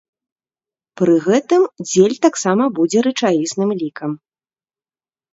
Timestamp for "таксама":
2.25-2.63